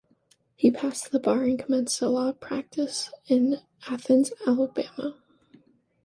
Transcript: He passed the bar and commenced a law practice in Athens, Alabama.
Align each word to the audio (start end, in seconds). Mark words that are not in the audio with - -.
He 0.55 0.71
passed 0.71 1.11
the 1.11 1.19
bar 1.19 1.43
and 1.43 1.59
commenced 1.59 2.01
a 2.01 2.09
law 2.09 2.31
practice 2.31 3.11
in 3.27 3.57
Athens, 3.87 4.33
Alabama. 4.47 5.15